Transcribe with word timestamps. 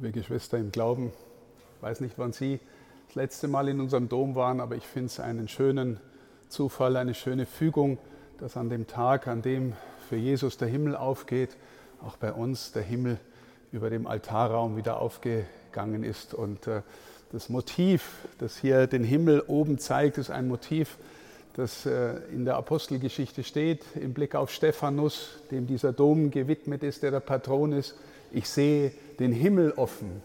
liebe 0.00 0.12
Geschwister 0.12 0.58
im 0.58 0.70
Glauben. 0.70 1.12
Ich 1.76 1.82
weiß 1.82 2.00
nicht, 2.00 2.14
wann 2.18 2.32
Sie 2.32 2.60
das 3.08 3.16
letzte 3.16 3.48
Mal 3.48 3.68
in 3.68 3.80
unserem 3.80 4.08
Dom 4.08 4.36
waren, 4.36 4.60
aber 4.60 4.76
ich 4.76 4.86
finde 4.86 5.06
es 5.06 5.18
einen 5.18 5.48
schönen 5.48 5.98
Zufall, 6.48 6.96
eine 6.96 7.14
schöne 7.14 7.46
Fügung, 7.46 7.98
dass 8.38 8.56
an 8.56 8.70
dem 8.70 8.86
Tag, 8.86 9.26
an 9.26 9.42
dem 9.42 9.72
für 10.08 10.14
Jesus 10.14 10.56
der 10.56 10.68
Himmel 10.68 10.94
aufgeht, 10.94 11.56
auch 12.00 12.16
bei 12.16 12.32
uns 12.32 12.70
der 12.70 12.82
Himmel 12.82 13.18
über 13.72 13.90
dem 13.90 14.06
Altarraum 14.06 14.76
wieder 14.76 15.00
aufgegangen 15.00 16.04
ist. 16.04 16.32
Und 16.32 16.68
äh, 16.68 16.82
das 17.32 17.48
Motiv, 17.48 18.28
das 18.38 18.56
hier 18.56 18.86
den 18.86 19.02
Himmel 19.02 19.42
oben 19.48 19.78
zeigt, 19.78 20.16
ist 20.16 20.30
ein 20.30 20.46
Motiv, 20.46 20.96
das 21.58 21.86
äh, 21.86 22.18
in 22.32 22.44
der 22.44 22.54
Apostelgeschichte 22.54 23.42
steht, 23.42 23.84
im 23.96 24.14
Blick 24.14 24.36
auf 24.36 24.52
Stephanus, 24.52 25.40
dem 25.50 25.66
dieser 25.66 25.92
Dom 25.92 26.30
gewidmet 26.30 26.84
ist, 26.84 27.02
der 27.02 27.10
der 27.10 27.18
Patron 27.18 27.72
ist. 27.72 27.96
Ich 28.30 28.48
sehe 28.48 28.92
den 29.18 29.32
Himmel 29.32 29.72
offen. 29.72 30.22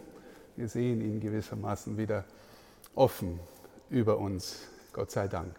Wir 0.55 0.68
sehen 0.68 1.02
ihn 1.02 1.20
gewissermaßen 1.20 1.98
wieder 1.98 2.24
offen 2.94 3.40
über 3.90 4.20
uns, 4.20 4.68
Gott 4.94 5.10
sei 5.10 5.27
Dank. 5.27 5.55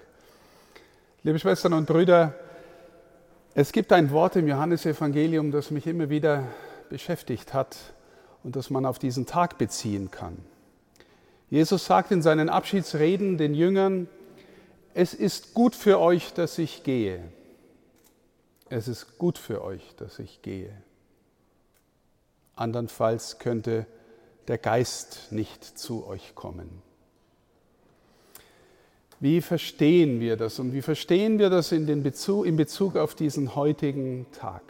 Liebe 1.25 1.41
Schwestern 1.41 1.73
und 1.73 1.87
Brüder, 1.87 2.35
es 3.57 3.73
gibt 3.73 3.93
ein 3.93 4.13
Wort 4.13 4.37
im 4.37 4.47
Johannesevangelium, 4.47 5.51
das 5.51 5.73
mich 5.73 5.89
immer 5.89 6.09
wieder 6.09 6.45
beschäftigt 6.89 7.53
hat 7.53 7.77
und 8.45 8.55
das 8.55 8.71
man 8.71 8.87
auf 8.87 9.01
diesen 9.01 9.27
Tag 9.27 9.59
beziehen 9.59 10.13
kann. 10.13 10.37
Jesus 11.51 11.85
sagt 11.85 12.13
in 12.13 12.23
seinen 12.23 12.49
Abschiedsreden 12.49 13.39
den 13.39 13.55
Jüngern, 13.55 14.07
es 14.95 15.13
ist 15.13 15.55
gut 15.55 15.75
für 15.75 15.99
euch, 16.01 16.33
dass 16.33 16.57
ich 16.59 16.85
gehe. 16.85 17.23
Es 18.71 18.89
ist 18.89 19.19
gut 19.19 19.39
für 19.39 19.63
euch, 19.63 19.83
dass 19.97 20.19
ich 20.21 20.41
gehe. 20.41 20.73
Andernfalls 22.57 23.41
könnte 23.41 23.87
der 24.47 24.59
Geist 24.59 25.33
nicht 25.33 25.65
zu 25.65 26.07
euch 26.07 26.35
kommen. 26.35 26.83
Wie 29.19 29.41
verstehen 29.41 30.21
wir 30.21 30.37
das 30.37 30.59
und 30.59 30.73
wie 30.73 30.83
verstehen 30.83 31.39
wir 31.39 31.51
das 31.51 31.73
in, 31.73 32.03
Bezug, 32.03 32.47
in 32.47 32.57
Bezug 32.57 32.97
auf 32.97 33.15
diesen 33.15 33.55
heutigen 33.55 34.27
Tag? 34.33 34.63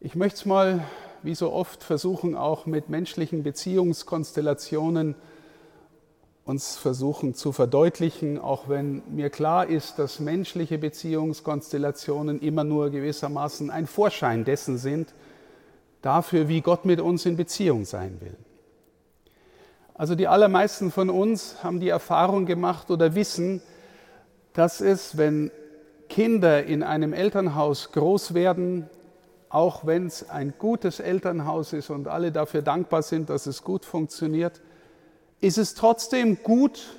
Ich 0.00 0.14
möchte 0.14 0.36
es 0.36 0.44
mal, 0.44 0.86
wie 1.22 1.34
so 1.34 1.52
oft, 1.52 1.82
versuchen, 1.82 2.36
auch 2.36 2.66
mit 2.66 2.88
menschlichen 2.88 3.42
Beziehungskonstellationen 3.42 5.14
uns 6.44 6.76
versuchen 6.76 7.34
zu 7.34 7.52
verdeutlichen, 7.52 8.38
auch 8.38 8.68
wenn 8.68 9.02
mir 9.08 9.30
klar 9.30 9.66
ist, 9.66 9.98
dass 9.98 10.18
menschliche 10.18 10.78
Beziehungskonstellationen 10.78 12.40
immer 12.40 12.64
nur 12.64 12.90
gewissermaßen 12.90 13.70
ein 13.70 13.86
Vorschein 13.86 14.44
dessen 14.44 14.76
sind, 14.76 15.14
dafür, 16.00 16.48
wie 16.48 16.60
Gott 16.60 16.84
mit 16.84 17.00
uns 17.00 17.26
in 17.26 17.36
Beziehung 17.36 17.84
sein 17.84 18.20
will. 18.20 18.36
Also 19.94 20.16
die 20.16 20.26
allermeisten 20.26 20.90
von 20.90 21.10
uns 21.10 21.62
haben 21.62 21.78
die 21.78 21.90
Erfahrung 21.90 22.44
gemacht 22.44 22.90
oder 22.90 23.14
wissen, 23.14 23.62
dass 24.52 24.80
es, 24.80 25.16
wenn 25.16 25.52
Kinder 26.08 26.64
in 26.64 26.82
einem 26.82 27.12
Elternhaus 27.12 27.92
groß 27.92 28.34
werden, 28.34 28.90
auch 29.48 29.86
wenn 29.86 30.06
es 30.06 30.28
ein 30.28 30.54
gutes 30.58 30.98
Elternhaus 30.98 31.72
ist 31.72 31.90
und 31.90 32.08
alle 32.08 32.32
dafür 32.32 32.62
dankbar 32.62 33.02
sind, 33.02 33.30
dass 33.30 33.46
es 33.46 33.62
gut 33.62 33.84
funktioniert, 33.84 34.60
ist 35.42 35.58
es 35.58 35.74
trotzdem 35.74 36.42
gut, 36.42 36.98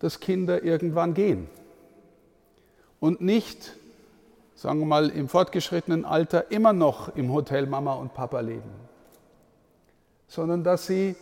dass 0.00 0.18
Kinder 0.18 0.64
irgendwann 0.64 1.14
gehen 1.14 1.46
und 2.98 3.20
nicht 3.20 3.76
sagen 4.60 4.80
wir 4.80 4.86
mal, 4.86 5.08
im 5.08 5.26
fortgeschrittenen 5.26 6.04
Alter 6.04 6.50
immer 6.50 6.74
noch 6.74 7.16
im 7.16 7.32
Hotel 7.32 7.66
Mama 7.66 7.94
und 7.94 8.12
Papa 8.12 8.40
leben, 8.40 8.70
sondern 10.28 10.62
dass 10.64 10.86
sie 10.86 11.16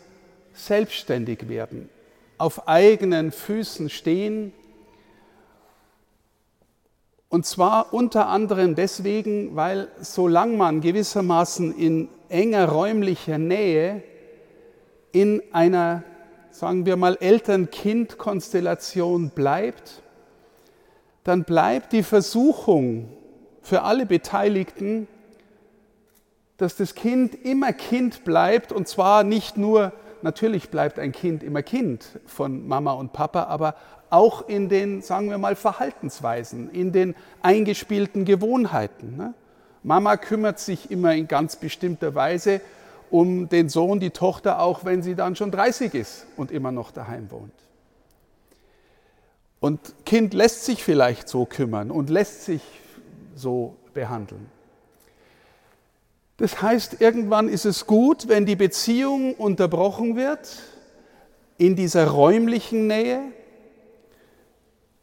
selbstständig 0.54 1.48
werden, 1.48 1.88
auf 2.36 2.66
eigenen 2.66 3.30
Füßen 3.30 3.90
stehen. 3.90 4.52
Und 7.28 7.46
zwar 7.46 7.94
unter 7.94 8.26
anderem 8.26 8.74
deswegen, 8.74 9.54
weil 9.54 9.86
solange 10.00 10.56
man 10.56 10.80
gewissermaßen 10.80 11.76
in 11.76 12.08
enger 12.28 12.68
räumlicher 12.68 13.38
Nähe 13.38 14.02
in 15.12 15.42
einer, 15.52 16.02
sagen 16.50 16.86
wir 16.86 16.96
mal, 16.96 17.18
Eltern-Kind-Konstellation 17.20 19.30
bleibt, 19.30 20.02
dann 21.24 21.44
bleibt 21.44 21.92
die 21.92 22.02
Versuchung, 22.02 23.10
für 23.68 23.82
alle 23.82 24.06
Beteiligten, 24.06 25.06
dass 26.56 26.74
das 26.74 26.94
Kind 26.94 27.34
immer 27.44 27.74
Kind 27.74 28.24
bleibt 28.24 28.72
und 28.72 28.88
zwar 28.88 29.24
nicht 29.24 29.58
nur, 29.58 29.92
natürlich 30.22 30.70
bleibt 30.70 30.98
ein 30.98 31.12
Kind 31.12 31.42
immer 31.42 31.62
Kind 31.62 32.18
von 32.24 32.66
Mama 32.66 32.92
und 32.92 33.12
Papa, 33.12 33.44
aber 33.44 33.74
auch 34.08 34.48
in 34.48 34.70
den, 34.70 35.02
sagen 35.02 35.28
wir 35.28 35.36
mal, 35.36 35.54
Verhaltensweisen, 35.54 36.70
in 36.70 36.92
den 36.92 37.14
eingespielten 37.42 38.24
Gewohnheiten. 38.24 39.18
Ne? 39.18 39.34
Mama 39.82 40.16
kümmert 40.16 40.58
sich 40.58 40.90
immer 40.90 41.14
in 41.14 41.28
ganz 41.28 41.56
bestimmter 41.56 42.14
Weise 42.14 42.62
um 43.10 43.48
den 43.48 43.68
Sohn, 43.68 44.00
die 44.00 44.10
Tochter, 44.10 44.60
auch 44.60 44.84
wenn 44.84 45.02
sie 45.02 45.14
dann 45.14 45.36
schon 45.36 45.50
30 45.50 45.94
ist 45.94 46.26
und 46.36 46.50
immer 46.50 46.72
noch 46.72 46.90
daheim 46.90 47.30
wohnt. 47.30 47.52
Und 49.60 49.94
Kind 50.04 50.34
lässt 50.34 50.64
sich 50.64 50.84
vielleicht 50.84 51.28
so 51.28 51.44
kümmern 51.44 51.90
und 51.90 52.10
lässt 52.10 52.44
sich 52.44 52.62
so 53.34 53.76
behandeln. 53.92 54.46
Das 56.36 56.62
heißt, 56.62 57.00
irgendwann 57.00 57.48
ist 57.48 57.64
es 57.64 57.86
gut, 57.86 58.28
wenn 58.28 58.46
die 58.46 58.54
Beziehung 58.54 59.34
unterbrochen 59.34 60.14
wird 60.14 60.58
in 61.56 61.74
dieser 61.74 62.06
räumlichen 62.06 62.86
Nähe, 62.86 63.20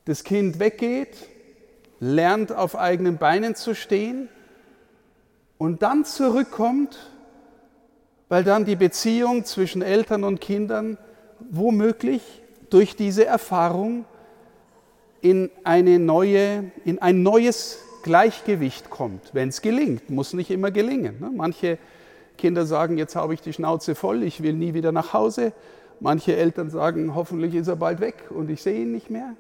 das 0.05 0.23
Kind 0.23 0.59
weggeht, 0.59 1.17
lernt 1.99 2.53
auf 2.53 2.77
eigenen 2.77 3.17
Beinen 3.17 3.55
zu 3.55 3.75
stehen 3.75 4.29
und 5.57 5.81
dann 5.81 6.05
zurückkommt, 6.05 7.11
weil 8.29 8.43
dann 8.43 8.65
die 8.65 8.75
Beziehung 8.75 9.45
zwischen 9.45 9.81
Eltern 9.81 10.23
und 10.23 10.41
Kindern 10.41 10.97
womöglich 11.39 12.21
durch 12.69 12.95
diese 12.95 13.25
Erfahrung 13.25 14.05
in, 15.21 15.49
eine 15.63 15.99
neue, 15.99 16.71
in 16.83 16.99
ein 16.99 17.23
neues 17.23 17.79
Gleichgewicht 18.03 18.89
kommt, 18.89 19.33
wenn 19.33 19.49
es 19.49 19.61
gelingt. 19.61 20.09
Muss 20.09 20.33
nicht 20.33 20.51
immer 20.51 20.71
gelingen. 20.71 21.19
Ne? 21.19 21.31
Manche 21.35 21.77
Kinder 22.37 22.65
sagen, 22.65 22.97
jetzt 22.97 23.15
habe 23.15 23.33
ich 23.33 23.41
die 23.41 23.53
Schnauze 23.53 23.95
voll, 23.95 24.23
ich 24.23 24.43
will 24.43 24.53
nie 24.53 24.73
wieder 24.73 24.91
nach 24.91 25.13
Hause. 25.13 25.53
Manche 25.99 26.35
Eltern 26.35 26.69
sagen, 26.69 27.15
hoffentlich 27.15 27.55
ist 27.55 27.67
er 27.67 27.77
bald 27.77 28.01
weg 28.01 28.15
und 28.29 28.49
ich 28.49 28.61
sehe 28.61 28.81
ihn 28.81 28.91
nicht 28.91 29.09
mehr. 29.09 29.35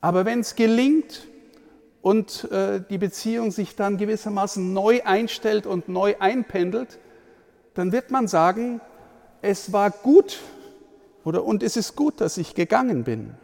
Aber 0.00 0.24
wenn 0.24 0.40
es 0.40 0.56
gelingt 0.56 1.26
und 2.02 2.50
äh, 2.50 2.80
die 2.90 2.98
Beziehung 2.98 3.50
sich 3.50 3.76
dann 3.76 3.96
gewissermaßen 3.96 4.72
neu 4.72 5.02
einstellt 5.04 5.66
und 5.66 5.88
neu 5.88 6.16
einpendelt, 6.18 6.98
dann 7.76 7.92
wird 7.92 8.10
man 8.10 8.26
sagen, 8.26 8.80
es 9.42 9.72
war 9.72 9.90
gut 9.90 10.40
oder 11.24 11.44
und 11.44 11.62
es 11.62 11.76
ist 11.76 11.94
gut, 11.94 12.20
dass 12.20 12.38
ich 12.38 12.54
gegangen 12.54 13.04
bin. 13.04 13.34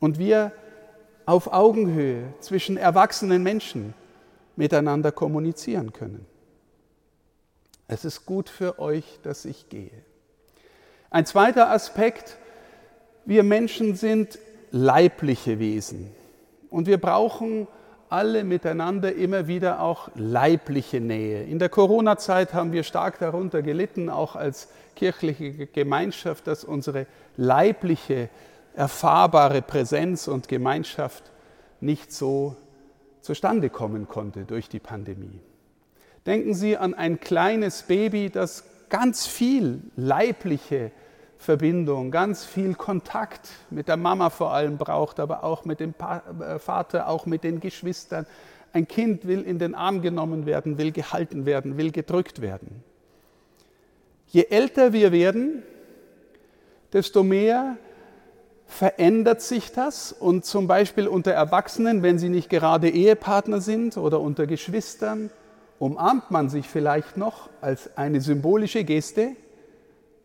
Und 0.00 0.18
wir 0.18 0.52
auf 1.24 1.52
Augenhöhe 1.52 2.34
zwischen 2.40 2.76
erwachsenen 2.76 3.42
Menschen 3.42 3.94
miteinander 4.56 5.12
kommunizieren 5.12 5.92
können. 5.92 6.26
Es 7.86 8.04
ist 8.04 8.26
gut 8.26 8.48
für 8.48 8.78
euch, 8.78 9.20
dass 9.22 9.44
ich 9.44 9.68
gehe. 9.68 9.92
Ein 11.10 11.26
zweiter 11.26 11.70
Aspekt, 11.70 12.38
wir 13.24 13.44
Menschen 13.44 13.94
sind 13.94 14.38
leibliche 14.72 15.58
Wesen 15.58 16.10
und 16.70 16.86
wir 16.86 16.98
brauchen 16.98 17.68
alle 18.12 18.44
miteinander 18.44 19.14
immer 19.14 19.46
wieder 19.46 19.80
auch 19.80 20.10
leibliche 20.14 21.00
Nähe. 21.00 21.44
In 21.44 21.58
der 21.58 21.70
Corona-Zeit 21.70 22.52
haben 22.52 22.72
wir 22.72 22.82
stark 22.82 23.18
darunter 23.18 23.62
gelitten, 23.62 24.10
auch 24.10 24.36
als 24.36 24.68
kirchliche 24.94 25.66
Gemeinschaft, 25.66 26.46
dass 26.46 26.62
unsere 26.62 27.06
leibliche 27.38 28.28
erfahrbare 28.74 29.62
Präsenz 29.62 30.28
und 30.28 30.46
Gemeinschaft 30.48 31.24
nicht 31.80 32.12
so 32.12 32.54
zustande 33.22 33.70
kommen 33.70 34.06
konnte 34.06 34.44
durch 34.44 34.68
die 34.68 34.78
Pandemie. 34.78 35.40
Denken 36.26 36.52
Sie 36.52 36.76
an 36.76 36.92
ein 36.92 37.18
kleines 37.18 37.84
Baby, 37.84 38.28
das 38.28 38.64
ganz 38.90 39.26
viel 39.26 39.80
leibliche 39.96 40.90
Verbindung, 41.42 42.10
ganz 42.12 42.44
viel 42.44 42.74
Kontakt 42.74 43.48
mit 43.70 43.88
der 43.88 43.96
Mama 43.96 44.30
vor 44.30 44.52
allem 44.52 44.78
braucht, 44.78 45.18
aber 45.18 45.42
auch 45.42 45.64
mit 45.64 45.80
dem 45.80 45.92
äh, 46.40 46.58
Vater, 46.58 47.08
auch 47.08 47.26
mit 47.26 47.42
den 47.42 47.58
Geschwistern. 47.60 48.26
Ein 48.72 48.86
Kind 48.86 49.26
will 49.26 49.42
in 49.42 49.58
den 49.58 49.74
Arm 49.74 50.02
genommen 50.02 50.46
werden, 50.46 50.78
will 50.78 50.92
gehalten 50.92 51.44
werden, 51.44 51.76
will 51.76 51.90
gedrückt 51.90 52.40
werden. 52.40 52.82
Je 54.28 54.46
älter 54.50 54.92
wir 54.92 55.10
werden, 55.10 55.62
desto 56.92 57.22
mehr 57.24 57.76
verändert 58.66 59.42
sich 59.42 59.72
das 59.72 60.12
und 60.12 60.44
zum 60.44 60.66
Beispiel 60.68 61.08
unter 61.08 61.32
Erwachsenen, 61.32 62.02
wenn 62.02 62.18
sie 62.18 62.28
nicht 62.28 62.48
gerade 62.48 62.88
Ehepartner 62.88 63.60
sind 63.60 63.96
oder 63.96 64.20
unter 64.20 64.46
Geschwistern 64.46 65.30
umarmt 65.80 66.30
man 66.30 66.48
sich 66.48 66.68
vielleicht 66.68 67.16
noch 67.16 67.50
als 67.60 67.96
eine 67.96 68.20
symbolische 68.20 68.84
Geste, 68.84 69.34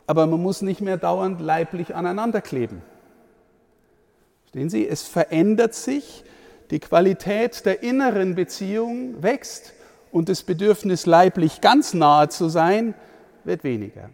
aber 0.08 0.26
man 0.26 0.42
muss 0.42 0.62
nicht 0.62 0.80
mehr 0.80 0.96
dauernd 0.96 1.38
leiblich 1.38 1.94
aneinander 1.94 2.40
kleben. 2.40 2.80
Verstehen 4.40 4.70
Sie, 4.70 4.88
es 4.88 5.02
verändert 5.02 5.74
sich, 5.74 6.24
die 6.70 6.80
Qualität 6.80 7.66
der 7.66 7.82
inneren 7.82 8.34
Beziehung 8.34 9.22
wächst 9.22 9.74
und 10.10 10.30
das 10.30 10.42
Bedürfnis, 10.42 11.04
leiblich 11.04 11.60
ganz 11.60 11.92
nahe 11.92 12.30
zu 12.30 12.48
sein, 12.48 12.94
wird 13.44 13.64
weniger. 13.64 14.08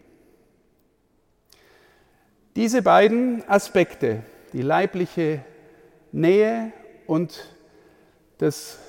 Diese 2.57 2.81
beiden 2.81 3.47
Aspekte, 3.47 4.21
die 4.51 4.63
leibliche 4.63 5.45
Nähe 6.11 6.73
und 7.07 7.55
das 8.39 8.79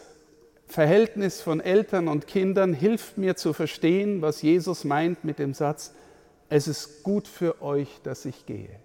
Verhältnis 0.66 1.40
von 1.40 1.60
Eltern 1.60 2.08
und 2.08 2.26
Kindern, 2.26 2.74
hilft 2.74 3.16
mir 3.16 3.36
zu 3.36 3.52
verstehen, 3.52 4.22
was 4.22 4.42
Jesus 4.42 4.82
meint 4.82 5.22
mit 5.22 5.38
dem 5.38 5.54
Satz, 5.54 5.94
es 6.48 6.68
ist 6.68 7.02
gut 7.02 7.26
für 7.26 7.60
euch, 7.62 7.88
dass 8.02 8.24
ich 8.24 8.46
gehe. 8.46 8.80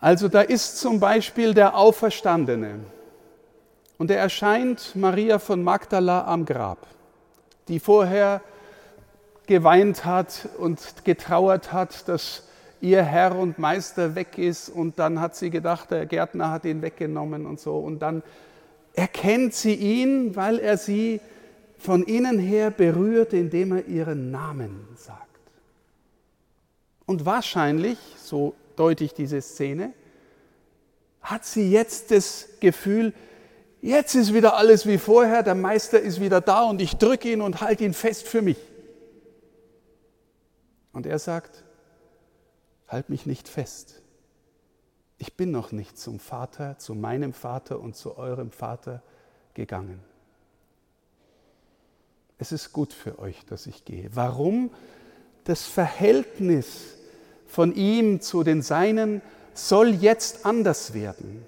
Also 0.00 0.28
da 0.28 0.42
ist 0.42 0.78
zum 0.78 1.00
Beispiel 1.00 1.54
der 1.54 1.76
Auferstandene 1.76 2.80
und 3.98 4.10
er 4.10 4.18
erscheint 4.18 4.94
Maria 4.94 5.38
von 5.38 5.62
Magdala 5.62 6.24
am 6.26 6.44
Grab, 6.44 6.86
die 7.66 7.80
vorher 7.80 8.40
geweint 9.46 10.04
hat 10.04 10.48
und 10.58 11.04
getrauert 11.04 11.72
hat, 11.72 12.08
dass 12.08 12.44
ihr 12.80 13.02
Herr 13.02 13.36
und 13.36 13.58
Meister 13.58 14.14
weg 14.14 14.38
ist 14.38 14.68
und 14.68 15.00
dann 15.00 15.20
hat 15.20 15.34
sie 15.34 15.50
gedacht, 15.50 15.90
der 15.90 16.06
Gärtner 16.06 16.50
hat 16.50 16.64
ihn 16.64 16.80
weggenommen 16.80 17.44
und 17.44 17.58
so 17.58 17.78
und 17.78 17.98
dann 17.98 18.22
erkennt 18.94 19.54
sie 19.54 19.74
ihn, 19.74 20.36
weil 20.36 20.60
er 20.60 20.76
sie 20.76 21.20
von 21.78 22.04
innen 22.04 22.38
her 22.38 22.70
berührt, 22.70 23.32
indem 23.32 23.72
er 23.72 23.86
ihren 23.86 24.30
Namen 24.30 24.86
sagt. 24.96 25.27
Und 27.08 27.24
wahrscheinlich, 27.24 27.96
so 28.22 28.54
deute 28.76 29.02
ich 29.02 29.14
diese 29.14 29.40
Szene, 29.40 29.94
hat 31.22 31.46
sie 31.46 31.70
jetzt 31.70 32.10
das 32.10 32.48
Gefühl, 32.60 33.14
jetzt 33.80 34.14
ist 34.14 34.34
wieder 34.34 34.58
alles 34.58 34.84
wie 34.84 34.98
vorher, 34.98 35.42
der 35.42 35.54
Meister 35.54 35.98
ist 35.98 36.20
wieder 36.20 36.42
da 36.42 36.64
und 36.64 36.82
ich 36.82 36.98
drücke 36.98 37.32
ihn 37.32 37.40
und 37.40 37.62
halte 37.62 37.84
ihn 37.84 37.94
fest 37.94 38.28
für 38.28 38.42
mich. 38.42 38.58
Und 40.92 41.06
er 41.06 41.18
sagt, 41.18 41.64
halt 42.88 43.08
mich 43.08 43.24
nicht 43.24 43.48
fest. 43.48 44.02
Ich 45.16 45.34
bin 45.34 45.50
noch 45.50 45.72
nicht 45.72 45.98
zum 45.98 46.20
Vater, 46.20 46.76
zu 46.76 46.94
meinem 46.94 47.32
Vater 47.32 47.80
und 47.80 47.96
zu 47.96 48.18
eurem 48.18 48.50
Vater 48.50 49.02
gegangen. 49.54 50.00
Es 52.36 52.52
ist 52.52 52.74
gut 52.74 52.92
für 52.92 53.18
euch, 53.18 53.46
dass 53.46 53.66
ich 53.66 53.86
gehe. 53.86 54.10
Warum? 54.14 54.70
Das 55.44 55.64
Verhältnis 55.64 56.97
von 57.48 57.74
ihm 57.74 58.20
zu 58.20 58.44
den 58.44 58.62
Seinen 58.62 59.20
soll 59.54 59.88
jetzt 59.88 60.46
anders 60.46 60.94
werden. 60.94 61.44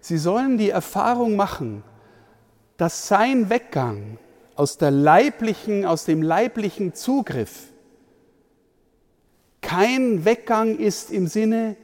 Sie 0.00 0.16
sollen 0.16 0.56
die 0.56 0.70
Erfahrung 0.70 1.36
machen, 1.36 1.82
dass 2.78 3.06
sein 3.08 3.50
Weggang 3.50 4.16
aus 4.54 4.78
der 4.78 4.90
leiblichen, 4.90 5.84
aus 5.84 6.06
dem 6.06 6.22
leiblichen 6.22 6.94
Zugriff 6.94 7.70
kein 9.60 10.24
Weggang 10.24 10.78
ist 10.78 11.10
im 11.10 11.26
Sinne, 11.26 11.76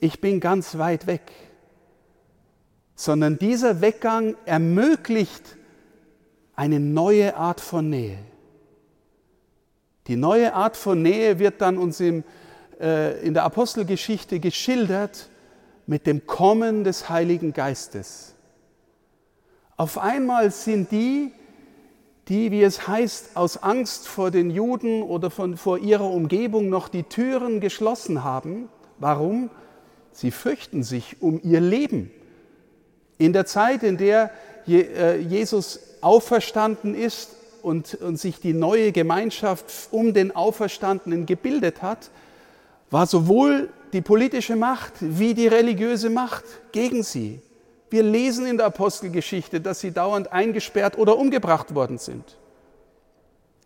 ich 0.00 0.20
bin 0.20 0.40
ganz 0.40 0.78
weit 0.78 1.06
weg, 1.06 1.32
sondern 2.94 3.38
dieser 3.38 3.80
Weggang 3.80 4.36
ermöglicht 4.46 5.56
eine 6.56 6.80
neue 6.80 7.36
Art 7.36 7.60
von 7.60 7.90
Nähe. 7.90 8.18
Die 10.06 10.16
neue 10.16 10.54
Art 10.54 10.76
von 10.76 11.02
Nähe 11.02 11.38
wird 11.38 11.60
dann 11.60 11.78
uns 11.78 12.00
im, 12.00 12.24
in 13.22 13.32
der 13.34 13.44
Apostelgeschichte 13.44 14.40
geschildert 14.40 15.28
mit 15.86 16.06
dem 16.06 16.26
Kommen 16.26 16.84
des 16.84 17.08
Heiligen 17.08 17.52
Geistes. 17.52 18.34
Auf 19.76 19.98
einmal 19.98 20.50
sind 20.50 20.90
die, 20.92 21.32
die, 22.28 22.50
wie 22.50 22.62
es 22.62 22.86
heißt, 22.86 23.36
aus 23.36 23.62
Angst 23.62 24.06
vor 24.06 24.30
den 24.30 24.50
Juden 24.50 25.02
oder 25.02 25.30
von, 25.30 25.56
vor 25.56 25.78
ihrer 25.78 26.10
Umgebung 26.10 26.68
noch 26.68 26.88
die 26.88 27.02
Türen 27.02 27.60
geschlossen 27.60 28.24
haben. 28.24 28.68
Warum? 28.98 29.50
Sie 30.12 30.30
fürchten 30.30 30.82
sich 30.82 31.20
um 31.20 31.40
ihr 31.42 31.60
Leben. 31.60 32.10
In 33.18 33.32
der 33.32 33.46
Zeit, 33.46 33.82
in 33.82 33.96
der 33.96 34.30
äh, 34.66 35.18
Jesus 35.18 35.80
auferstanden 36.00 36.94
ist 36.94 37.30
und, 37.62 37.94
und 37.94 38.18
sich 38.18 38.40
die 38.40 38.52
neue 38.52 38.92
Gemeinschaft 38.92 39.64
um 39.90 40.14
den 40.14 40.34
Auferstandenen 40.34 41.26
gebildet 41.26 41.82
hat, 41.82 42.10
war 42.94 43.08
sowohl 43.08 43.72
die 43.92 44.02
politische 44.02 44.54
Macht 44.54 44.92
wie 45.00 45.34
die 45.34 45.48
religiöse 45.48 46.10
Macht 46.10 46.44
gegen 46.70 47.02
sie. 47.02 47.42
Wir 47.90 48.04
lesen 48.04 48.46
in 48.46 48.56
der 48.56 48.66
Apostelgeschichte, 48.66 49.60
dass 49.60 49.80
sie 49.80 49.90
dauernd 49.90 50.32
eingesperrt 50.32 50.96
oder 50.96 51.18
umgebracht 51.18 51.74
worden 51.74 51.98
sind. 51.98 52.38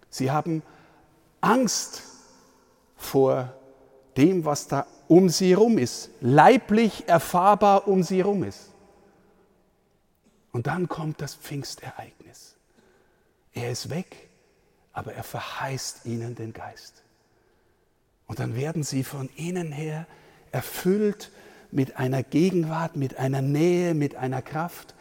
Sie 0.09 0.31
haben 0.31 0.63
Angst 1.43 2.05
vor 2.97 3.53
dem, 4.17 4.47
was 4.47 4.67
da 4.67 4.87
um 5.09 5.29
sie 5.29 5.51
herum 5.51 5.77
ist, 5.77 6.09
leiblich 6.23 7.07
erfahrbar 7.07 7.87
um 7.87 8.03
sie 8.03 8.17
herum 8.17 8.45
ist. 8.45 8.71
Und 10.53 10.69
dann 10.69 10.89
kommt 10.89 11.21
das 11.21 11.35
Pfingstereignis. 11.35 12.57
Er 13.53 13.73
ist 13.73 13.91
weg, 13.91 14.31
aber 14.95 15.13
er 15.13 15.23
verheißt 15.23 16.07
ihnen 16.07 16.35
den 16.35 16.55
Geist. 16.55 17.03
Und 18.29 18.39
dann 18.39 18.55
werden 18.55 18.85
sie 18.85 19.03
von 19.03 19.29
innen 19.37 19.73
her 19.73 20.07
erfüllt 20.53 21.33
mit 21.73 21.97
einer 21.97 22.23
Gegenwart, 22.23 22.95
mit 22.95 23.19
einer 23.19 23.43
Nähe, 23.43 23.95
mit 23.95 24.15
einer 24.15 24.43
Kraft, 24.43 24.95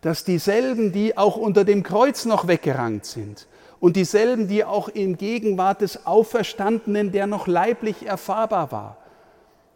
dass 0.00 0.24
dieselben, 0.24 0.92
die 0.92 1.16
auch 1.16 1.36
unter 1.36 1.64
dem 1.64 1.82
Kreuz 1.82 2.24
noch 2.24 2.48
weggerannt 2.48 3.04
sind 3.04 3.46
und 3.80 3.96
dieselben, 3.96 4.48
die 4.48 4.64
auch 4.64 4.88
in 4.88 5.16
Gegenwart 5.16 5.82
des 5.82 6.06
Auferstandenen, 6.06 7.12
der 7.12 7.26
noch 7.26 7.46
leiblich 7.46 8.06
erfahrbar 8.06 8.72
war, 8.72 8.96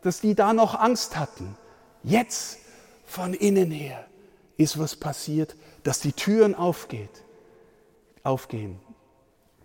dass 0.03 0.21
die 0.21 0.35
da 0.35 0.53
noch 0.53 0.75
Angst 0.75 1.17
hatten. 1.19 1.57
Jetzt 2.03 2.59
von 3.05 3.35
innen 3.35 3.71
her 3.71 4.05
ist 4.57 4.79
was 4.79 4.97
passiert, 4.97 5.57
dass 5.83 6.01
die 6.01 6.13
Türen 6.13 6.55
aufgeht, 6.55 7.23
aufgehen. 8.23 8.81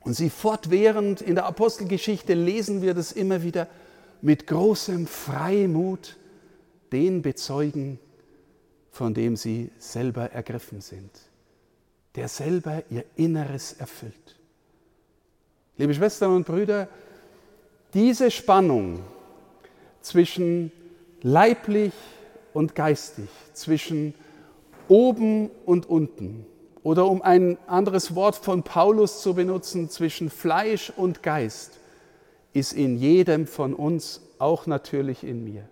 Und 0.01 0.13
sie 0.13 0.29
fortwährend 0.29 1.21
in 1.21 1.35
der 1.35 1.45
Apostelgeschichte 1.45 2.33
lesen 2.33 2.81
wir 2.81 2.93
das 2.93 3.11
immer 3.11 3.43
wieder 3.43 3.67
mit 4.21 4.47
großem 4.47 5.07
Freimut 5.07 6.17
den 6.91 7.21
bezeugen, 7.21 7.99
von 8.91 9.13
dem 9.13 9.35
sie 9.35 9.71
selber 9.77 10.31
ergriffen 10.31 10.81
sind, 10.81 11.11
der 12.15 12.27
selber 12.27 12.83
ihr 12.89 13.05
Inneres 13.15 13.73
erfüllt. 13.73 14.35
Liebe 15.77 15.93
Schwestern 15.93 16.35
und 16.35 16.45
Brüder, 16.45 16.89
diese 17.93 18.31
Spannung 18.31 18.99
zwischen 20.01 20.71
leiblich 21.21 21.93
und 22.53 22.75
geistig, 22.75 23.29
zwischen 23.53 24.13
oben 24.87 25.49
und 25.65 25.87
unten, 25.87 26.45
oder 26.89 27.05
um 27.05 27.21
ein 27.21 27.59
anderes 27.67 28.15
Wort 28.15 28.35
von 28.35 28.63
Paulus 28.63 29.21
zu 29.21 29.35
benutzen, 29.35 29.91
zwischen 29.91 30.31
Fleisch 30.31 30.91
und 30.97 31.21
Geist, 31.21 31.77
ist 32.51 32.73
in 32.73 32.97
jedem 32.97 33.45
von 33.45 33.75
uns, 33.75 34.21
auch 34.39 34.65
natürlich 34.65 35.23
in 35.23 35.43
mir. 35.43 35.69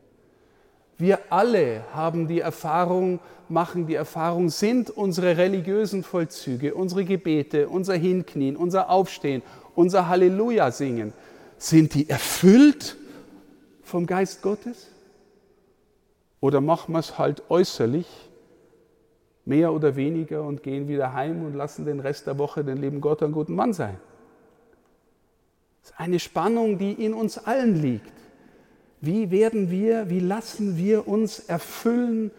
Wir 1.00 1.18
alle 1.32 1.82
haben 1.92 2.28
die 2.28 2.40
Erfahrung, 2.40 3.20
machen 3.50 3.88
die 3.88 3.96
Erfahrung, 3.96 4.50
sind 4.50 4.92
unsere 4.92 5.38
religiösen 5.38 6.04
Vollzüge, 6.04 6.76
unsere 6.76 7.04
Gebete, 7.04 7.68
unser 7.68 7.96
Hinknien, 7.96 8.56
unser 8.56 8.92
Aufstehen, 8.92 9.42
unser 9.74 10.08
Halleluja 10.08 10.70
singen, 10.70 11.14
sind 11.58 11.96
die 11.96 12.08
erfüllt 12.12 12.96
vom 13.82 14.06
Geist 14.06 14.44
Gottes? 14.44 14.92
Oder 16.42 16.62
machen 16.62 16.94
wir 16.94 17.00
es 17.00 17.18
halt 17.18 17.42
äußerlich, 17.50 18.06
mehr 19.48 19.74
oder 19.74 19.96
weniger, 19.96 20.44
und 20.44 20.62
gehen 20.62 20.88
wieder 20.88 21.13
heim 21.13 21.44
und 21.44 21.56
lassen 21.56 21.86
den 21.86 22.00
Rest 22.00 22.27
der 22.27 22.38
Woche 22.38 22.63
den 22.63 22.77
lieben 22.77 23.01
Gott 23.01 23.24
einen 23.24 23.34
guten 23.34 23.56
Mann 23.56 23.74
sein? 23.74 23.98
Das 25.82 25.92
ist 25.92 26.00
eine 26.00 26.20
Spannung, 26.20 26.77
die 26.77 26.92
in 26.92 27.13
uns 27.13 27.38
allen 27.38 27.82
liegt. 27.82 28.12
Wie 29.00 29.32
werden 29.32 29.72
wir, 29.72 30.10
wie 30.10 30.20
lassen 30.20 30.77
wir 30.77 31.08
uns 31.08 31.39
erfüllen 31.39 32.32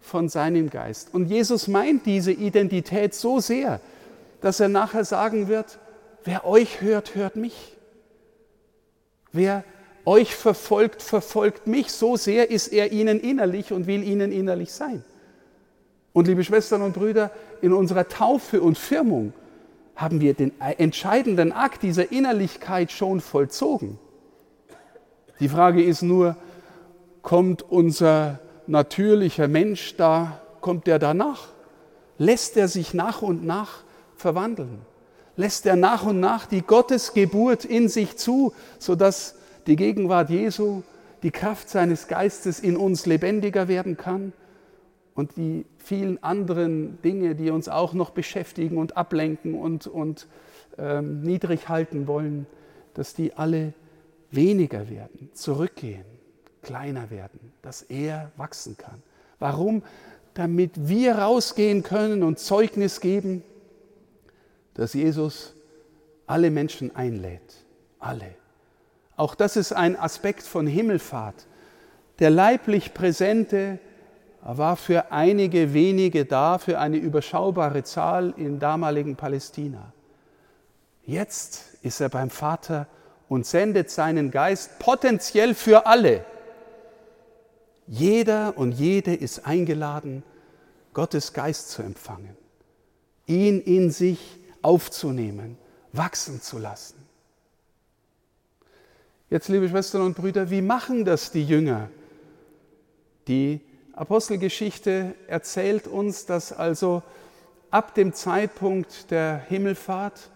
von 0.00 0.28
seinem 0.28 0.68
Geist? 0.68 1.14
Und 1.14 1.26
Jesus 1.26 1.66
meint 1.66 2.04
diese 2.04 2.32
Identität 2.32 3.14
so 3.14 3.40
sehr, 3.40 3.80
dass 4.40 4.60
er 4.60 4.68
nachher 4.68 5.04
sagen 5.04 5.48
wird, 5.48 5.78
wer 6.24 6.46
euch 6.46 6.80
hört, 6.82 7.14
hört 7.14 7.36
mich. 7.36 7.76
Wer 9.32 9.64
euch 10.04 10.34
verfolgt, 10.34 11.02
verfolgt 11.02 11.66
mich. 11.66 11.92
So 11.92 12.16
sehr 12.16 12.50
ist 12.50 12.68
er 12.68 12.92
ihnen 12.92 13.20
innerlich 13.20 13.72
und 13.72 13.86
will 13.86 14.02
ihnen 14.02 14.32
innerlich 14.32 14.72
sein. 14.72 15.04
Und 16.12 16.26
liebe 16.26 16.42
Schwestern 16.42 16.82
und 16.82 16.94
Brüder, 16.94 17.30
in 17.62 17.72
unserer 17.72 18.08
Taufe 18.08 18.60
und 18.60 18.76
Firmung 18.78 19.32
haben 19.94 20.20
wir 20.20 20.34
den 20.34 20.52
entscheidenden 20.60 21.52
Akt 21.52 21.82
dieser 21.82 22.10
Innerlichkeit 22.10 22.90
schon 22.90 23.20
vollzogen. 23.20 23.98
Die 25.40 25.48
Frage 25.48 25.82
ist 25.82 26.02
nur, 26.02 26.36
kommt 27.22 27.62
unser 27.62 28.40
natürlicher 28.66 29.46
Mensch 29.46 29.96
da, 29.96 30.40
kommt 30.60 30.86
der 30.86 30.98
danach? 30.98 31.48
Lässt 32.18 32.56
er 32.56 32.68
sich 32.68 32.92
nach 32.92 33.22
und 33.22 33.44
nach 33.44 33.82
verwandeln? 34.16 34.80
Lässt 35.36 35.64
er 35.64 35.76
nach 35.76 36.04
und 36.04 36.20
nach 36.20 36.46
die 36.46 36.62
Gottesgeburt 36.62 37.64
in 37.64 37.88
sich 37.88 38.16
zu, 38.16 38.52
sodass 38.78 39.36
die 39.66 39.76
Gegenwart 39.76 40.28
Jesu, 40.30 40.82
die 41.22 41.30
Kraft 41.30 41.68
seines 41.68 42.08
Geistes 42.08 42.60
in 42.60 42.76
uns 42.76 43.06
lebendiger 43.06 43.68
werden 43.68 43.96
kann 43.96 44.32
und 45.14 45.36
die 45.36 45.64
vielen 45.82 46.22
anderen 46.22 47.00
Dinge, 47.02 47.34
die 47.34 47.50
uns 47.50 47.68
auch 47.68 47.92
noch 47.92 48.10
beschäftigen 48.10 48.78
und 48.78 48.96
ablenken 48.96 49.54
und, 49.54 49.86
und 49.86 50.26
ähm, 50.78 51.22
niedrig 51.22 51.68
halten 51.68 52.06
wollen, 52.06 52.46
dass 52.94 53.14
die 53.14 53.34
alle 53.34 53.72
weniger 54.30 54.88
werden, 54.88 55.30
zurückgehen, 55.34 56.04
kleiner 56.62 57.10
werden, 57.10 57.52
dass 57.62 57.82
er 57.82 58.30
wachsen 58.36 58.76
kann. 58.76 59.02
Warum? 59.38 59.82
Damit 60.34 60.88
wir 60.88 61.16
rausgehen 61.16 61.82
können 61.82 62.22
und 62.22 62.38
Zeugnis 62.38 63.00
geben, 63.00 63.42
dass 64.74 64.94
Jesus 64.94 65.54
alle 66.26 66.50
Menschen 66.50 66.94
einlädt. 66.94 67.64
Alle. 67.98 68.34
Auch 69.16 69.34
das 69.34 69.56
ist 69.56 69.72
ein 69.72 69.98
Aspekt 69.98 70.42
von 70.42 70.66
Himmelfahrt. 70.66 71.46
Der 72.20 72.30
leiblich 72.30 72.94
Präsente 72.94 73.78
war 74.42 74.76
für 74.76 75.12
einige 75.12 75.74
wenige 75.74 76.24
da, 76.24 76.58
für 76.58 76.78
eine 76.78 76.96
überschaubare 76.96 77.82
Zahl 77.84 78.34
im 78.36 78.58
damaligen 78.58 79.16
Palästina. 79.16 79.92
Jetzt 81.04 81.74
ist 81.82 82.00
er 82.00 82.08
beim 82.08 82.30
Vater 82.30 82.86
und 83.28 83.46
sendet 83.46 83.90
seinen 83.90 84.30
Geist 84.30 84.78
potenziell 84.78 85.54
für 85.54 85.86
alle. 85.86 86.24
Jeder 87.86 88.56
und 88.56 88.72
jede 88.72 89.14
ist 89.14 89.46
eingeladen, 89.46 90.22
Gottes 90.94 91.32
Geist 91.32 91.70
zu 91.70 91.82
empfangen, 91.82 92.36
ihn 93.26 93.60
in 93.60 93.90
sich 93.90 94.18
aufzunehmen, 94.62 95.56
wachsen 95.92 96.40
zu 96.40 96.58
lassen. 96.58 96.96
Jetzt, 99.28 99.48
liebe 99.48 99.68
Schwestern 99.68 100.02
und 100.02 100.16
Brüder, 100.16 100.50
wie 100.50 100.62
machen 100.62 101.04
das 101.04 101.30
die 101.30 101.44
Jünger? 101.44 101.88
Die 103.28 103.60
Apostelgeschichte 104.00 105.14
erzählt 105.28 105.86
uns, 105.86 106.26
dass 106.26 106.52
also 106.52 107.02
ab 107.70 107.94
dem 107.94 108.12
Zeitpunkt 108.12 109.10
der 109.10 109.38
Himmelfahrt 109.48 110.30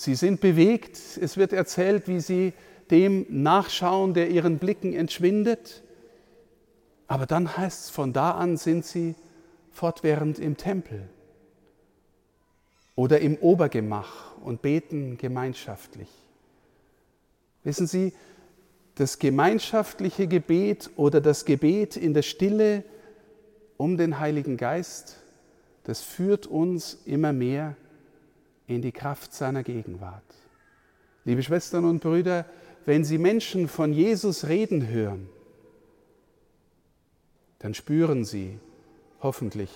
Sie 0.00 0.14
sind 0.14 0.40
bewegt. 0.40 0.96
Es 1.20 1.36
wird 1.36 1.52
erzählt, 1.52 2.08
wie 2.08 2.20
sie 2.20 2.54
dem 2.90 3.26
nachschauen, 3.28 4.14
der 4.14 4.30
ihren 4.30 4.56
Blicken 4.56 4.94
entschwindet. 4.94 5.82
Aber 7.06 7.26
dann 7.26 7.54
heißt 7.58 7.84
es, 7.84 7.90
von 7.90 8.14
da 8.14 8.30
an 8.30 8.56
sind 8.56 8.86
sie 8.86 9.14
fortwährend 9.70 10.38
im 10.38 10.56
Tempel 10.56 11.06
oder 12.94 13.20
im 13.20 13.36
Obergemach 13.36 14.38
und 14.38 14.62
beten 14.62 15.18
gemeinschaftlich. 15.18 16.08
Wissen 17.62 17.86
Sie, 17.86 18.14
das 18.94 19.18
gemeinschaftliche 19.18 20.26
Gebet 20.26 20.90
oder 20.96 21.20
das 21.20 21.44
Gebet 21.44 21.96
in 21.96 22.14
der 22.14 22.22
Stille 22.22 22.84
um 23.76 23.96
den 23.96 24.18
Heiligen 24.18 24.56
Geist, 24.56 25.16
das 25.84 26.02
führt 26.02 26.46
uns 26.46 26.98
immer 27.06 27.32
mehr 27.32 27.76
in 28.66 28.82
die 28.82 28.92
Kraft 28.92 29.32
seiner 29.32 29.62
Gegenwart. 29.62 30.22
Liebe 31.24 31.42
Schwestern 31.42 31.84
und 31.84 32.00
Brüder, 32.00 32.46
wenn 32.86 33.04
Sie 33.04 33.18
Menschen 33.18 33.68
von 33.68 33.92
Jesus 33.92 34.48
reden 34.48 34.88
hören, 34.88 35.28
dann 37.58 37.74
spüren 37.74 38.24
Sie 38.24 38.58
hoffentlich, 39.22 39.70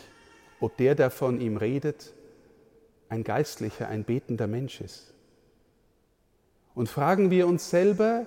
ob 0.60 0.76
der, 0.76 0.94
der 0.94 1.10
von 1.10 1.40
ihm 1.40 1.56
redet, 1.56 2.14
ein 3.08 3.24
geistlicher, 3.24 3.88
ein 3.88 4.04
betender 4.04 4.46
Mensch 4.46 4.80
ist. 4.80 5.12
Und 6.74 6.88
fragen 6.88 7.30
wir 7.30 7.46
uns 7.46 7.70
selber, 7.70 8.26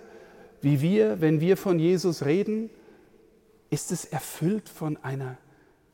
wie 0.62 0.82
wir, 0.82 1.22
wenn 1.22 1.40
wir 1.42 1.58
von 1.58 1.80
Jesus 1.80 2.26
reden, 2.26 2.70
ist 3.70 3.92
es 3.92 4.06
erfüllt 4.06 4.70
von 4.70 4.98
einer 5.04 5.38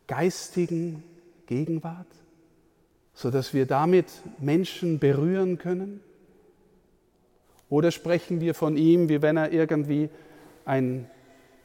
geistigen 0.08 1.04
Gegenwart? 1.48 2.08
sodass 3.14 3.54
wir 3.54 3.66
damit 3.66 4.08
Menschen 4.40 5.00
berühren 5.00 5.58
können? 5.58 6.02
Oder 7.70 7.92
sprechen 7.92 8.42
wir 8.42 8.54
von 8.54 8.78
ihm, 8.78 9.10
wie 9.10 9.22
wenn 9.22 9.38
er 9.38 9.52
irgendwie 9.52 10.10
ein 10.66 11.10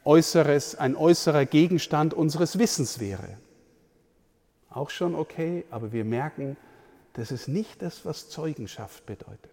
äußeres, 0.05 0.75
ein 0.75 0.95
äußerer 0.95 1.45
Gegenstand 1.45 2.13
unseres 2.13 2.57
Wissens 2.57 2.99
wäre? 2.99 3.37
Auch 4.69 4.89
schon 4.89 5.15
okay, 5.15 5.65
aber 5.71 5.91
wir 5.91 6.05
merken, 6.05 6.57
das 7.13 7.31
ist 7.31 7.47
nicht 7.47 7.81
das, 7.81 8.05
was 8.05 8.29
Zeugenschaft 8.29 9.05
bedeutet. 9.05 9.51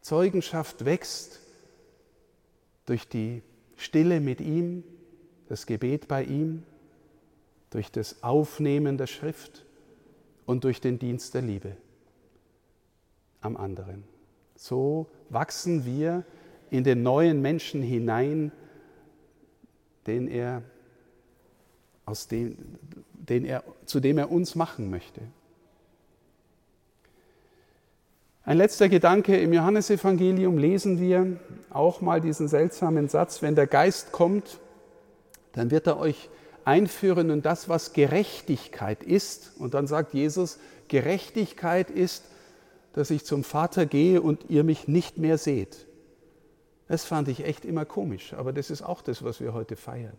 Zeugenschaft 0.00 0.84
wächst 0.84 1.40
durch 2.88 3.06
die 3.06 3.42
Stille 3.76 4.20
mit 4.20 4.40
ihm, 4.40 4.82
das 5.48 5.66
Gebet 5.66 6.08
bei 6.08 6.24
ihm, 6.24 6.62
durch 7.70 7.92
das 7.92 8.22
Aufnehmen 8.22 8.96
der 8.96 9.06
Schrift 9.06 9.66
und 10.46 10.64
durch 10.64 10.80
den 10.80 10.98
Dienst 10.98 11.34
der 11.34 11.42
Liebe 11.42 11.76
am 13.40 13.56
anderen. 13.56 14.04
So 14.56 15.06
wachsen 15.28 15.84
wir 15.84 16.24
in 16.70 16.82
den 16.82 17.02
neuen 17.02 17.42
Menschen 17.42 17.82
hinein, 17.82 18.52
den 20.06 20.26
er, 20.26 20.62
aus 22.06 22.26
dem, 22.26 22.56
den 23.12 23.44
er, 23.44 23.64
zu 23.84 24.00
dem 24.00 24.16
er 24.16 24.30
uns 24.32 24.54
machen 24.54 24.88
möchte. 24.88 25.20
Ein 28.48 28.56
letzter 28.56 28.88
Gedanke, 28.88 29.36
im 29.36 29.52
Johannesevangelium 29.52 30.56
lesen 30.56 30.98
wir 30.98 31.36
auch 31.68 32.00
mal 32.00 32.22
diesen 32.22 32.48
seltsamen 32.48 33.10
Satz, 33.10 33.42
wenn 33.42 33.54
der 33.54 33.66
Geist 33.66 34.10
kommt, 34.10 34.58
dann 35.52 35.70
wird 35.70 35.86
er 35.86 35.98
euch 35.98 36.30
einführen 36.64 37.28
in 37.28 37.42
das, 37.42 37.68
was 37.68 37.92
Gerechtigkeit 37.92 39.02
ist. 39.02 39.52
Und 39.58 39.74
dann 39.74 39.86
sagt 39.86 40.14
Jesus, 40.14 40.58
Gerechtigkeit 40.88 41.90
ist, 41.90 42.24
dass 42.94 43.10
ich 43.10 43.26
zum 43.26 43.44
Vater 43.44 43.84
gehe 43.84 44.22
und 44.22 44.48
ihr 44.48 44.64
mich 44.64 44.88
nicht 44.88 45.18
mehr 45.18 45.36
seht. 45.36 45.86
Das 46.86 47.04
fand 47.04 47.28
ich 47.28 47.44
echt 47.44 47.66
immer 47.66 47.84
komisch, 47.84 48.32
aber 48.32 48.54
das 48.54 48.70
ist 48.70 48.80
auch 48.80 49.02
das, 49.02 49.22
was 49.22 49.40
wir 49.42 49.52
heute 49.52 49.76
feiern. 49.76 50.16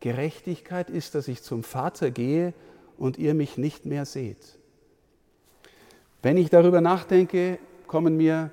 Gerechtigkeit 0.00 0.90
ist, 0.90 1.14
dass 1.14 1.28
ich 1.28 1.44
zum 1.44 1.62
Vater 1.62 2.10
gehe 2.10 2.52
und 2.98 3.16
ihr 3.16 3.34
mich 3.34 3.58
nicht 3.58 3.86
mehr 3.86 4.06
seht. 4.06 4.58
Wenn 6.22 6.36
ich 6.36 6.50
darüber 6.50 6.80
nachdenke, 6.80 7.58
kommen 7.86 8.16
mir 8.16 8.50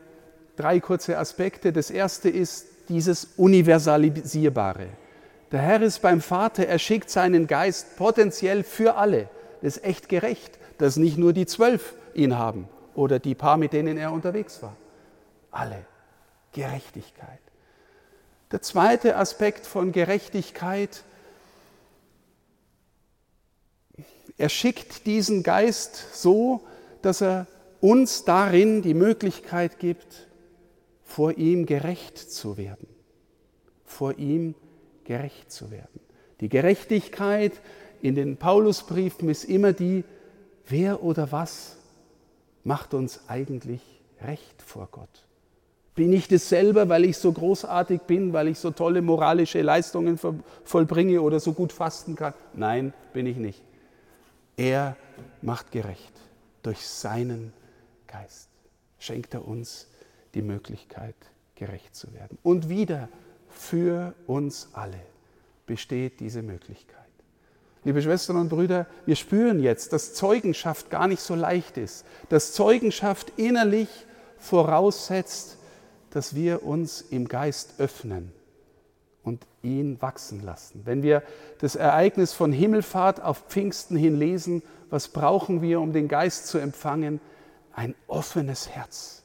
drei 0.55 0.79
kurze 0.79 1.17
Aspekte. 1.17 1.73
Das 1.73 1.91
erste 1.91 2.29
ist 2.29 2.67
dieses 2.89 3.29
Universalisierbare. 3.37 4.87
Der 5.51 5.61
Herr 5.61 5.81
ist 5.81 6.01
beim 6.01 6.21
Vater, 6.21 6.67
er 6.67 6.79
schickt 6.79 7.09
seinen 7.09 7.47
Geist 7.47 7.97
potenziell 7.97 8.63
für 8.63 8.95
alle. 8.95 9.29
Das 9.61 9.77
ist 9.77 9.83
echt 9.83 10.09
gerecht, 10.09 10.57
dass 10.77 10.97
nicht 10.97 11.17
nur 11.17 11.33
die 11.33 11.45
zwölf 11.45 11.93
ihn 12.13 12.37
haben 12.37 12.67
oder 12.95 13.19
die 13.19 13.35
paar, 13.35 13.57
mit 13.57 13.73
denen 13.73 13.97
er 13.97 14.11
unterwegs 14.11 14.61
war. 14.61 14.75
Alle. 15.51 15.85
Gerechtigkeit. 16.53 17.39
Der 18.51 18.61
zweite 18.61 19.17
Aspekt 19.17 19.65
von 19.65 19.91
Gerechtigkeit, 19.91 21.03
er 24.37 24.49
schickt 24.49 25.05
diesen 25.05 25.43
Geist 25.43 26.15
so, 26.15 26.61
dass 27.01 27.21
er 27.21 27.47
uns 27.81 28.23
darin 28.23 28.81
die 28.81 28.93
Möglichkeit 28.93 29.79
gibt, 29.79 30.27
vor 31.03 31.37
ihm 31.37 31.65
gerecht 31.65 32.17
zu 32.17 32.57
werden. 32.57 32.87
Vor 33.85 34.17
ihm 34.17 34.55
gerecht 35.05 35.51
zu 35.51 35.71
werden. 35.71 35.99
Die 36.41 36.49
Gerechtigkeit 36.49 37.53
in 38.01 38.15
den 38.15 38.37
Paulusbriefen 38.37 39.29
ist 39.29 39.45
immer 39.45 39.73
die, 39.73 40.03
wer 40.67 41.01
oder 41.03 41.31
was 41.31 41.77
macht 42.63 42.93
uns 42.93 43.21
eigentlich 43.27 43.81
recht 44.21 44.61
vor 44.61 44.89
Gott? 44.91 45.25
Bin 45.95 46.13
ich 46.13 46.27
das 46.27 46.47
selber, 46.47 46.89
weil 46.89 47.05
ich 47.05 47.17
so 47.17 47.31
großartig 47.31 48.01
bin, 48.01 48.31
weil 48.31 48.49
ich 48.49 48.59
so 48.59 48.69
tolle 48.69 49.01
moralische 49.01 49.63
Leistungen 49.63 50.19
vollbringe 50.63 51.21
oder 51.21 51.39
so 51.39 51.53
gut 51.53 51.73
fasten 51.73 52.15
kann? 52.15 52.35
Nein, 52.53 52.93
bin 53.13 53.25
ich 53.25 53.37
nicht. 53.37 53.63
Er 54.57 54.95
macht 55.41 55.71
gerecht. 55.71 56.13
Durch 56.61 56.85
seinen 56.85 57.51
Geist 58.07 58.49
schenkt 58.99 59.33
er 59.33 59.47
uns 59.47 59.87
die 60.33 60.41
Möglichkeit, 60.41 61.15
gerecht 61.55 61.95
zu 61.95 62.13
werden. 62.13 62.37
Und 62.43 62.69
wieder 62.69 63.09
für 63.49 64.13
uns 64.25 64.69
alle 64.73 64.99
besteht 65.65 66.19
diese 66.19 66.41
Möglichkeit. 66.41 66.95
liebe 67.83 68.01
Schwestern 68.01 68.35
und 68.37 68.49
Brüder, 68.49 68.85
wir 69.05 69.15
spüren 69.15 69.61
jetzt, 69.61 69.93
dass 69.93 70.13
Zeugenschaft 70.13 70.89
gar 70.89 71.07
nicht 71.07 71.21
so 71.21 71.35
leicht 71.35 71.77
ist, 71.77 72.05
dass 72.29 72.51
Zeugenschaft 72.51 73.31
innerlich 73.37 73.87
voraussetzt, 74.37 75.57
dass 76.09 76.35
wir 76.35 76.63
uns 76.63 77.01
im 77.01 77.27
Geist 77.27 77.75
öffnen 77.79 78.33
und 79.23 79.45
ihn 79.61 80.01
wachsen 80.01 80.41
lassen. 80.41 80.81
Wenn 80.85 81.03
wir 81.03 81.23
das 81.59 81.75
Ereignis 81.75 82.33
von 82.33 82.51
Himmelfahrt 82.51 83.21
auf 83.21 83.43
Pfingsten 83.47 83.95
hin 83.97 84.17
lesen, 84.17 84.63
was 84.89 85.09
brauchen 85.09 85.61
wir, 85.61 85.81
um 85.81 85.93
den 85.93 86.07
Geist 86.07 86.47
zu 86.47 86.57
empfangen? 86.57 87.19
Ein 87.77 87.93
offenes 88.07 88.69
Herz, 88.69 89.21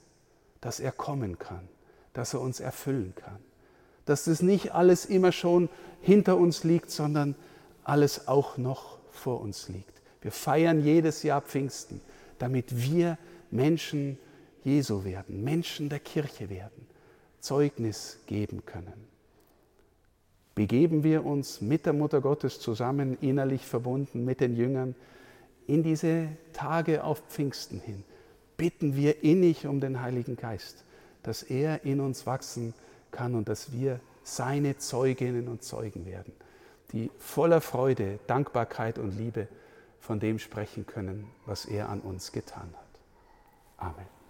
dass 0.61 0.79
er 0.79 0.93
kommen 0.93 1.39
kann, 1.39 1.67
dass 2.13 2.35
er 2.35 2.43
uns 2.43 2.61
erfüllen 2.61 3.15
kann. 3.17 3.39
Dass 4.05 4.25
das 4.25 4.43
nicht 4.43 4.75
alles 4.75 5.07
immer 5.07 5.33
schon 5.33 5.71
hinter 6.03 6.37
uns 6.37 6.63
liegt, 6.63 6.91
sondern 6.91 7.35
alles 7.83 8.29
auch 8.29 8.59
noch 8.59 8.99
vor 9.11 9.41
uns 9.41 9.71
liegt. 9.71 10.03
Wir 10.21 10.33
feiern 10.33 10.85
jedes 10.85 11.23
Jahr 11.23 11.41
Pfingsten, 11.41 12.03
damit 12.39 12.67
wir 12.77 13.17
Menschen 13.51 14.19
Jesu 14.65 15.03
werden, 15.03 15.43
Menschen 15.43 15.89
der 15.89 16.01
Kirche 16.01 16.51
werden, 16.51 16.87
Zeugnis 17.41 18.19
geben 18.27 18.67
können. 18.67 19.09
Begeben 20.55 21.05
wir 21.05 21.25
uns 21.25 21.63
mit 21.63 21.87
der 21.87 21.95
Mutter 21.95 22.21
Gottes 22.21 22.61
zusammen, 22.61 23.17
innerlich 23.23 23.65
verbunden 23.65 24.27
mit 24.27 24.43
den 24.43 24.55
Jüngern, 24.55 24.95
in 25.67 25.83
diese 25.83 26.29
Tage 26.53 27.03
auf 27.03 27.23
Pfingsten 27.31 27.81
hin. 27.81 28.05
Bitten 28.57 28.97
wir 28.97 29.23
innig 29.23 29.67
um 29.67 29.81
den 29.81 30.01
Heiligen 30.01 30.37
Geist, 30.37 30.85
dass 31.23 31.43
er 31.43 31.85
in 31.85 32.01
uns 32.01 32.27
wachsen 32.27 32.75
kann 33.11 33.35
und 33.35 33.49
dass 33.49 33.73
wir 33.73 34.01
seine 34.23 34.77
Zeuginnen 34.79 35.49
und 35.49 35.63
Zeugen 35.63 36.07
werden, 36.07 36.33
die 36.93 37.11
voller 37.19 37.61
Freude, 37.61 38.19
Dankbarkeit 38.27 38.99
und 38.99 39.17
Liebe 39.17 39.49
von 40.01 40.21
dem 40.21 40.39
sprechen 40.39 40.87
können, 40.87 41.29
was 41.47 41.65
er 41.65 41.89
an 41.89 42.01
uns 42.01 42.33
getan 42.33 42.73
hat. 42.75 43.01
Amen. 43.77 44.22